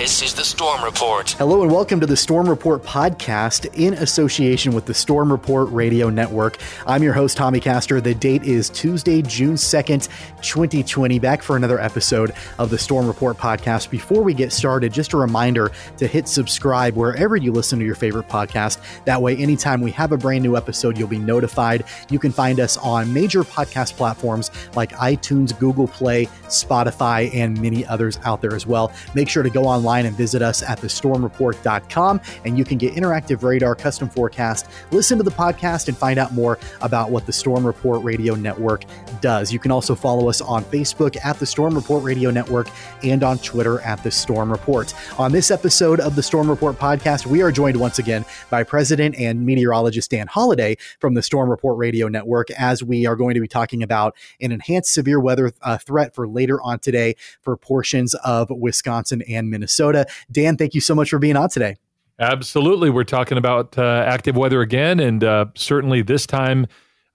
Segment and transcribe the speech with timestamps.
[0.00, 1.32] This is the Storm Report.
[1.32, 6.08] Hello and welcome to the Storm Report podcast in association with the Storm Report Radio
[6.08, 6.56] Network.
[6.86, 8.00] I'm your host, Tommy Castor.
[8.00, 10.08] The date is Tuesday, June 2nd,
[10.40, 11.18] 2020.
[11.18, 13.90] Back for another episode of the Storm Report podcast.
[13.90, 17.94] Before we get started, just a reminder to hit subscribe wherever you listen to your
[17.94, 18.78] favorite podcast.
[19.04, 21.84] That way, anytime we have a brand new episode, you'll be notified.
[22.08, 27.84] You can find us on major podcast platforms like iTunes, Google Play, Spotify, and many
[27.84, 28.90] others out there as well.
[29.14, 32.94] Make sure to go on online and visit us at thestormreport.com and you can get
[32.94, 37.32] interactive radar custom forecast listen to the podcast and find out more about what the
[37.32, 38.84] storm report radio network
[39.20, 39.52] does.
[39.52, 42.68] You can also follow us on facebook at the storm report radio network
[43.02, 44.94] and on twitter at the storm report.
[45.18, 49.16] On this episode of the storm report podcast we are joined once again by president
[49.18, 53.40] and meteorologist dan holiday from the storm report radio network as we are going to
[53.40, 58.14] be talking about an enhanced severe weather uh, threat for later on today for portions
[58.14, 60.06] of wisconsin and minnesota Minnesota.
[60.30, 61.76] Dan, thank you so much for being on today.
[62.18, 62.90] Absolutely.
[62.90, 66.66] We're talking about uh, active weather again, and uh, certainly this time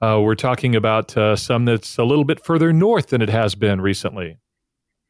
[0.02, 3.54] uh, we're talking about uh, some that's a little bit further north than it has
[3.54, 4.38] been recently.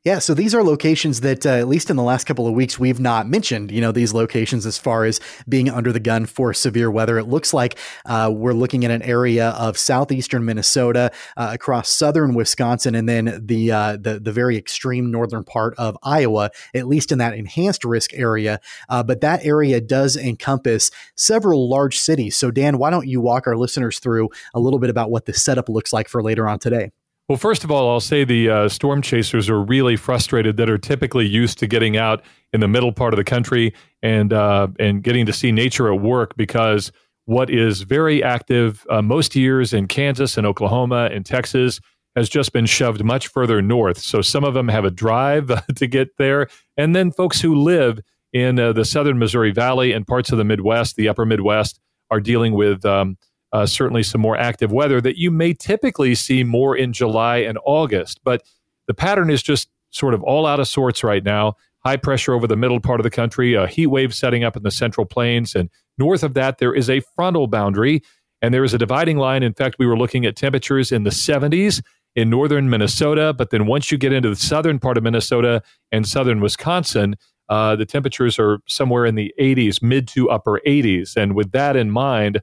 [0.06, 2.78] Yeah, so these are locations that, uh, at least in the last couple of weeks,
[2.78, 3.72] we've not mentioned.
[3.72, 7.18] You know, these locations as far as being under the gun for severe weather.
[7.18, 12.36] It looks like uh, we're looking at an area of southeastern Minnesota, uh, across southern
[12.36, 17.12] Wisconsin, and then the uh, the the very extreme northern part of Iowa, at least
[17.12, 18.60] in that enhanced risk area.
[18.88, 22.38] Uh, but that area does encompass several large cities.
[22.38, 25.34] So, Dan, why don't you walk our listeners through a little bit about what the
[25.34, 26.92] setup looks like for later on today?
[27.28, 30.78] Well, first of all, I'll say the uh, storm chasers are really frustrated that are
[30.78, 32.24] typically used to getting out
[32.54, 33.74] in the middle part of the country
[34.04, 36.92] and uh, and getting to see nature at work because
[37.26, 41.80] what is very active uh, most years in Kansas and Oklahoma and Texas
[42.16, 43.98] has just been shoved much further north.
[43.98, 48.02] So some of them have a drive to get there, and then folks who live
[48.34, 51.80] in uh, the southern Missouri Valley and parts of the Midwest, the upper Midwest,
[52.12, 53.18] are dealing with um,
[53.56, 57.58] uh, certainly some more active weather that you may typically see more in July and
[57.64, 58.20] August.
[58.26, 58.44] But
[58.86, 61.54] the pattern is just sort of all out of sorts right now.
[61.86, 64.64] High pressure over the middle part of the country, a heat wave setting up in
[64.64, 65.56] the central plains.
[65.56, 68.02] And north of that, there is a frontal boundary
[68.42, 69.42] and there is a dividing line.
[69.42, 71.82] In fact, we were looking at temperatures in the 70s
[72.14, 73.32] in northern Minnesota.
[73.32, 75.64] But then once you get into the southern part of Minnesota
[75.94, 77.16] and southern Wisconsin,
[77.48, 81.16] uh, the temperatures are somewhere in the 80s, mid to upper 80s.
[81.16, 82.42] And with that in mind,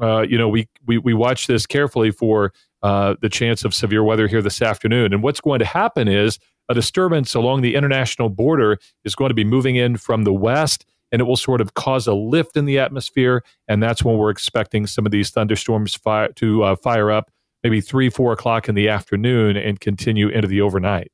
[0.00, 4.02] uh, you know, we, we, we watch this carefully for uh, the chance of severe
[4.02, 5.12] weather here this afternoon.
[5.12, 6.38] And what's going to happen is
[6.68, 10.84] a disturbance along the international border is going to be moving in from the west,
[11.12, 13.42] and it will sort of cause a lift in the atmosphere.
[13.68, 17.30] And that's when we're expecting some of these thunderstorms fire, to uh, fire up
[17.62, 21.10] maybe three, four o'clock in the afternoon and continue into the overnight.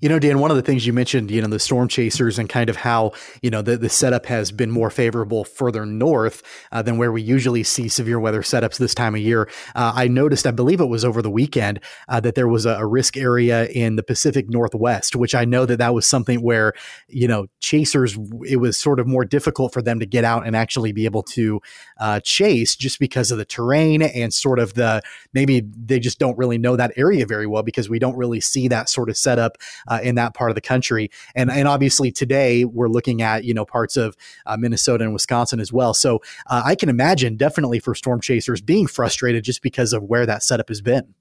[0.00, 2.48] You know, Dan, one of the things you mentioned, you know, the storm chasers and
[2.48, 3.12] kind of how,
[3.42, 6.42] you know, the, the setup has been more favorable further north
[6.72, 9.48] uh, than where we usually see severe weather setups this time of year.
[9.74, 12.76] Uh, I noticed, I believe it was over the weekend, uh, that there was a,
[12.76, 16.74] a, risk area in the Pacific Northwest, which I know that that was something where,
[17.08, 20.54] you know, chasers, it was sort of more difficult for them to get out and
[20.54, 21.60] actually be able to
[21.98, 25.00] uh, chase just because of the terrain and sort of the,
[25.32, 28.68] maybe they just don't really know that area very well because we don't really see
[28.68, 29.51] that sort of setup
[29.88, 31.10] uh, in that part of the country.
[31.34, 35.60] And and obviously today we're looking at you know parts of uh, Minnesota and Wisconsin
[35.60, 35.94] as well.
[35.94, 40.26] So uh, I can imagine definitely for storm chasers being frustrated just because of where
[40.26, 41.14] that setup has been.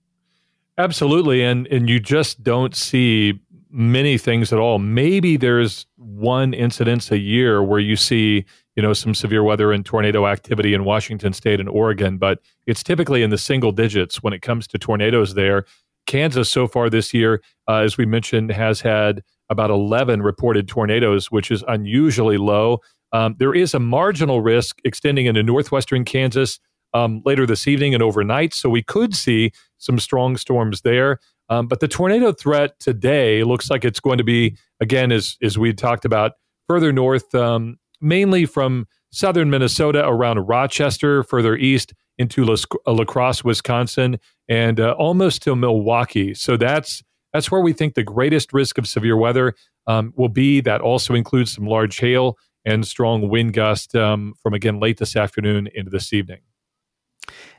[0.78, 3.40] Absolutely, and and you just don't see
[3.70, 4.80] many things at all.
[4.80, 9.86] Maybe there's one incidence a year where you see you know some severe weather and
[9.86, 14.34] tornado activity in Washington State and Oregon, but it's typically in the single digits when
[14.34, 15.66] it comes to tornadoes there.
[16.08, 21.32] Kansas so far this year, uh, as we mentioned, has had about 11 reported tornadoes,
[21.32, 22.80] which is unusually low.
[23.12, 26.60] Um, there is a marginal risk extending into northwestern Kansas
[26.94, 31.20] um, later this evening and overnight, so we could see some strong storms there.
[31.50, 35.58] Um, but the tornado threat today looks like it's going to be, again, as, as
[35.58, 36.34] we talked about,
[36.68, 42.56] further north, um, mainly from southern Minnesota around Rochester, further east into La,
[42.88, 44.18] uh, La Crosse, Wisconsin,
[44.52, 46.34] and uh, almost to Milwaukee.
[46.34, 47.02] So that's
[47.32, 49.56] that's where we think the greatest risk of severe weather
[49.88, 50.60] um, will be.
[50.60, 55.16] That also includes some large hail and strong wind gust um, from again late this
[55.16, 56.42] afternoon into this evening.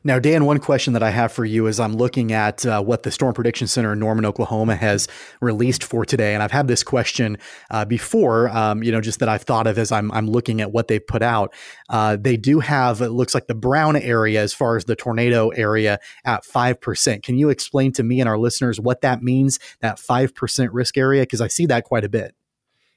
[0.04, 3.04] Now, Dan, one question that I have for you is I'm looking at uh, what
[3.04, 5.06] the Storm Prediction Center in Norman, Oklahoma has
[5.40, 6.34] released for today.
[6.34, 7.38] And I've had this question
[7.70, 10.72] uh, before, um, you know, just that I've thought of as I'm, I'm looking at
[10.72, 11.54] what they've put out.
[11.88, 15.50] Uh, they do have, it looks like the brown area as far as the tornado
[15.50, 17.22] area at 5%.
[17.22, 21.22] Can you explain to me and our listeners what that means, that 5% risk area?
[21.22, 22.34] Because I see that quite a bit.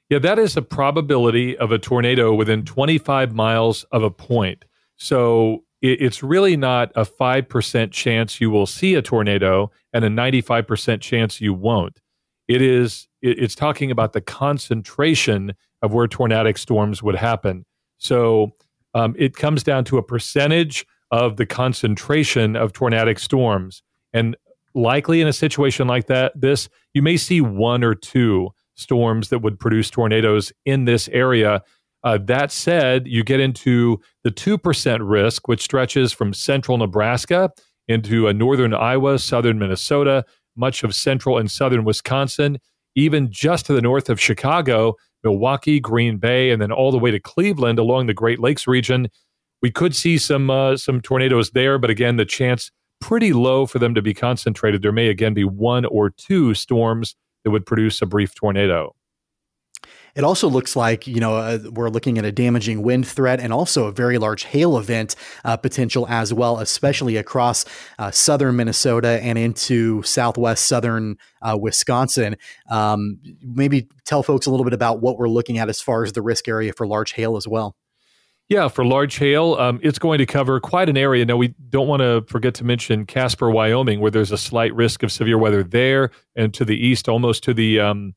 [0.09, 4.65] Yeah, that is a probability of a tornado within 25 miles of a point.
[4.97, 10.09] So it, it's really not a 5% chance you will see a tornado and a
[10.09, 11.99] 95% chance you won't.
[12.47, 17.65] It is, it, it's talking about the concentration of where tornadic storms would happen.
[17.97, 18.51] So
[18.93, 23.83] um, it comes down to a percentage of the concentration of tornadic storms.
[24.13, 24.35] And
[24.73, 29.39] likely in a situation like that, this, you may see one or two storms that
[29.39, 31.63] would produce tornadoes in this area.
[32.05, 37.51] Uh, that said, you get into the 2% risk, which stretches from central Nebraska
[37.87, 40.23] into uh, northern Iowa, southern Minnesota,
[40.55, 42.59] much of central and southern Wisconsin,
[42.95, 47.09] even just to the north of Chicago, Milwaukee, Green Bay, and then all the way
[47.09, 49.09] to Cleveland along the Great Lakes region.
[49.63, 52.69] We could see some uh, some tornadoes there, but again, the chance
[53.01, 54.83] pretty low for them to be concentrated.
[54.83, 58.95] There may again be one or two storms that would produce a brief tornado.
[60.15, 63.51] It also looks like, you know, uh, we're looking at a damaging wind threat and
[63.51, 67.65] also a very large hail event uh, potential as well, especially across
[67.99, 72.37] uh, southern Minnesota and into southwest southern uh, Wisconsin.
[72.69, 76.13] Um, maybe tell folks a little bit about what we're looking at as far as
[76.13, 77.75] the risk area for large hail as well.
[78.47, 81.25] Yeah, for large hail, um, it's going to cover quite an area.
[81.25, 85.01] Now, we don't want to forget to mention Casper, Wyoming, where there's a slight risk
[85.01, 88.13] of severe weather there, and to the east, almost to the um,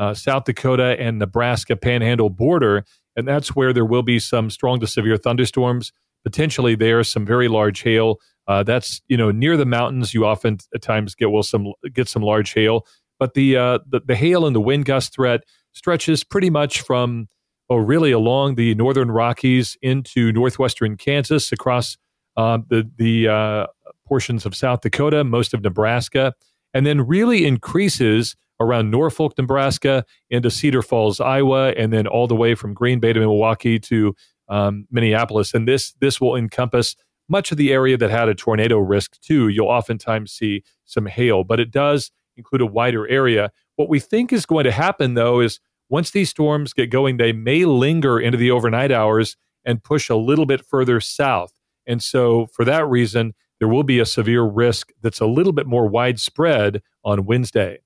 [0.00, 2.84] uh, South Dakota and Nebraska panhandle border.
[3.16, 5.92] And that's where there will be some strong to severe thunderstorms.
[6.24, 8.16] Potentially, there some very large hail.
[8.48, 10.14] Uh, that's you know near the mountains.
[10.14, 12.86] You often at times get will some get some large hail,
[13.18, 15.42] but the uh, the, the hail and the wind gust threat
[15.72, 17.28] stretches pretty much from
[17.68, 21.96] oh, really along the northern Rockies into northwestern Kansas, across
[22.36, 23.66] uh, the the uh,
[24.06, 26.34] portions of South Dakota, most of Nebraska,
[26.74, 32.36] and then really increases around Norfolk, Nebraska, into Cedar Falls, Iowa, and then all the
[32.36, 34.14] way from Green Bay to Milwaukee to
[34.48, 35.54] um, Minneapolis.
[35.54, 36.94] And this this will encompass
[37.28, 39.48] much of the area that had a tornado risk too.
[39.48, 43.50] You'll oftentimes see some hail, but it does include a wider area.
[43.76, 47.32] What we think is going to happen though is once these storms get going, they
[47.32, 51.52] may linger into the overnight hours and push a little bit further south.
[51.86, 55.66] And so, for that reason, there will be a severe risk that's a little bit
[55.66, 57.80] more widespread on Wednesday.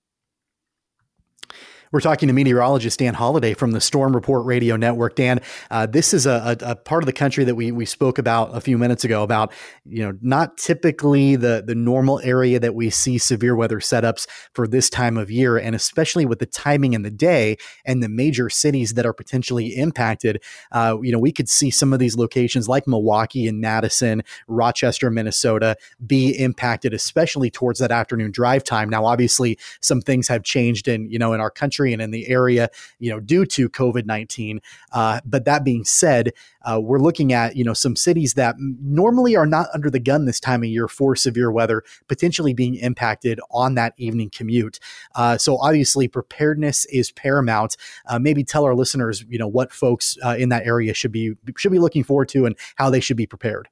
[1.95, 5.15] We're talking to meteorologist Dan Holiday from the Storm Report Radio Network.
[5.15, 8.19] Dan, uh, this is a, a, a, part of the country that we we spoke
[8.19, 9.53] about a few minutes ago about
[9.85, 14.67] you know not typically the the normal area that we see severe weather setups for
[14.67, 18.51] this time of year, and especially with the timing in the day and the major
[18.51, 20.43] cities that are potentially impacted.
[20.73, 25.13] Uh, you know, we could see some of these locations like Milwaukee and Madison, Rochester,
[25.13, 28.91] Minnesota, be impacted, especially towards that afternoon drive time.
[28.91, 32.11] Now, obviously, some things have changed in you know in our country country and in
[32.11, 34.61] the area, you know, due to COVID 19.
[34.93, 36.33] Uh, but that being said,
[36.65, 40.25] uh, we're looking at, you know, some cities that normally are not under the gun
[40.25, 44.79] this time of year for severe weather, potentially being impacted on that evening commute.
[45.15, 47.77] Uh, so obviously, preparedness is paramount.
[48.07, 51.35] Uh, maybe tell our listeners, you know, what folks uh, in that area should be
[51.57, 53.69] should be looking forward to and how they should be prepared.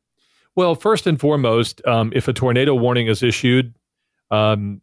[0.54, 3.72] Well, first and foremost, um, if a tornado warning is issued,
[4.30, 4.82] um,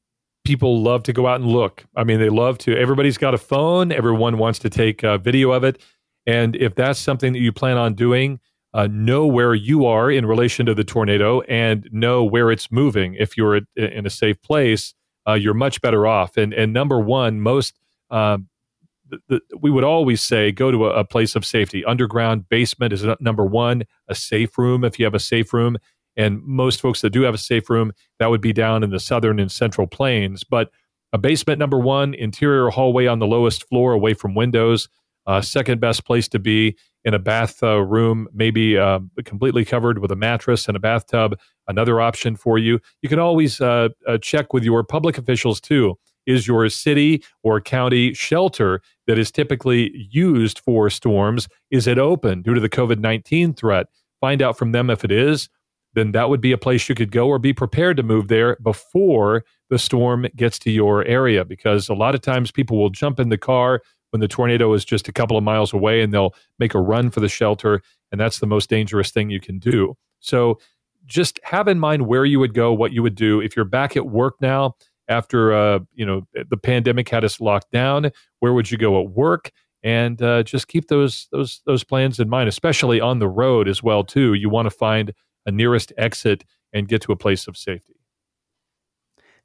[0.50, 1.86] people love to go out and look.
[1.96, 2.76] I mean, they love to.
[2.76, 3.92] Everybody's got a phone.
[3.92, 5.80] Everyone wants to take a video of it.
[6.26, 8.40] And if that's something that you plan on doing,
[8.74, 13.14] uh, know where you are in relation to the tornado and know where it's moving.
[13.14, 14.96] If you're in a safe place,
[15.28, 16.36] uh, you're much better off.
[16.36, 17.78] And and number one, most
[18.10, 21.86] the, we would always say go to a, a place of safety.
[21.86, 23.84] Underground basement is number one.
[24.08, 25.78] A safe room if you have a safe room.
[26.20, 29.00] And most folks that do have a safe room, that would be down in the
[29.00, 30.44] southern and central plains.
[30.44, 30.70] But
[31.14, 34.90] a basement, number one, interior hallway on the lowest floor away from windows.
[35.26, 40.00] Uh, second best place to be in a bath uh, room, maybe uh, completely covered
[40.00, 41.40] with a mattress and a bathtub.
[41.68, 42.80] Another option for you.
[43.02, 45.98] You can always uh, uh, check with your public officials too.
[46.26, 52.42] Is your city or county shelter that is typically used for storms is it open
[52.42, 53.88] due to the COVID nineteen threat?
[54.20, 55.48] Find out from them if it is
[55.94, 58.58] then that would be a place you could go or be prepared to move there
[58.62, 61.44] before the storm gets to your area.
[61.44, 63.82] Because a lot of times people will jump in the car
[64.12, 67.10] when the tornado is just a couple of miles away and they'll make a run
[67.10, 67.82] for the shelter.
[68.12, 69.96] And that's the most dangerous thing you can do.
[70.20, 70.60] So
[71.06, 73.42] just have in mind where you would go, what you would do.
[73.42, 74.76] If you're back at work now,
[75.10, 79.10] after uh, you know the pandemic had us locked down, where would you go at
[79.10, 79.52] work?
[79.82, 83.82] And uh, just keep those those those plans in mind, especially on the road as
[83.82, 84.04] well.
[84.04, 85.14] Too, you want to find
[85.50, 87.99] a nearest exit and get to a place of safety.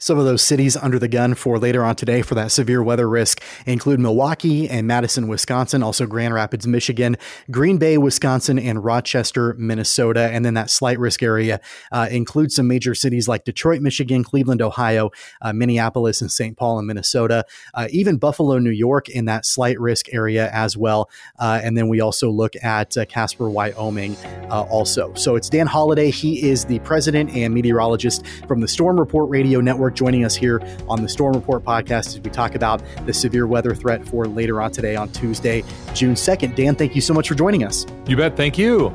[0.04, 3.08] Some of those cities under the gun for later on today for that severe weather
[3.08, 7.16] risk include Milwaukee and Madison, Wisconsin, also Grand Rapids, Michigan,
[7.50, 10.28] Green Bay, Wisconsin, and Rochester, Minnesota.
[10.30, 11.58] And then that slight risk area
[11.90, 16.54] uh, includes some major cities like Detroit, Michigan, Cleveland, Ohio, uh, Minneapolis, and St.
[16.54, 21.08] Paul in Minnesota, uh, even Buffalo, New York in that slight risk area as well.
[21.38, 24.18] Uh, and then we also look at uh, Casper, Wyoming
[24.50, 25.14] uh, also.
[25.14, 26.10] So it's Dan Holiday.
[26.10, 30.62] He is the president and meteorologist from the Storm Report Radio Network joining us here
[30.88, 34.60] on the Storm Report podcast as we talk about the severe weather threat for later
[34.60, 35.62] on today on Tuesday,
[35.94, 36.54] June 2nd.
[36.54, 37.86] Dan, thank you so much for joining us.
[38.06, 38.36] You bet.
[38.36, 38.94] Thank you.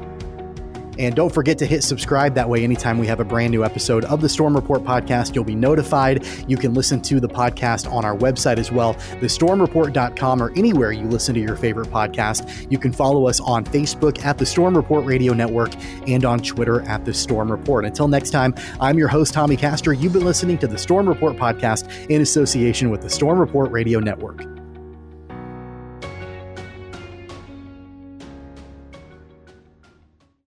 [1.00, 2.36] And don't forget to hit subscribe.
[2.36, 5.46] That way, anytime we have a brand new episode of the Storm Report podcast, you'll
[5.46, 6.26] be notified.
[6.48, 11.06] You can listen to the podcast on our website as well, thestormreport.com, or anywhere you
[11.06, 12.70] listen to your favorite podcast.
[12.70, 15.72] You can follow us on Facebook at the Storm Report Radio Network
[16.08, 17.86] and on Twitter at the Storm Report.
[17.86, 19.94] Until next time, I'm your host, Tommy Castor.
[19.94, 24.00] You've been listening to the Storm Report podcast in association with the Storm Report Radio
[24.00, 24.59] Network.